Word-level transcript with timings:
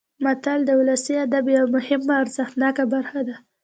متل 0.23 0.59
د 0.65 0.69
ولسي 0.79 1.13
ادب 1.25 1.45
یوه 1.55 1.67
مهمه 1.75 2.13
او 2.17 2.21
ارزښتناکه 2.23 2.83
برخه 2.93 3.19
ده 3.27 3.35